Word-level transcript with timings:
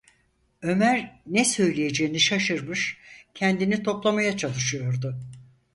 Ömer 0.61 1.19
ne 1.25 1.45
söyleyeceğini 1.45 2.19
şaşırmış, 2.19 2.97
kendini 3.33 3.83
toplamaya 3.83 4.37
çalışıyordu. 4.37 5.19